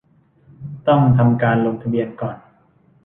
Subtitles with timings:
[0.87, 2.37] ต้องทำการลงทะเบียนก่อน